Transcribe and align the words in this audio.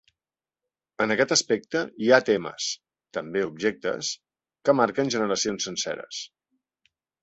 En 1.05 1.13
aquest 1.15 1.33
aspecte 1.35 1.83
hi 2.05 2.09
ha 2.17 2.21
temes, 2.31 2.71
també 3.19 3.45
objectes, 3.53 4.13
que 4.67 4.79
marquen 4.83 5.17
generacions 5.19 5.73
senceres. 5.73 6.29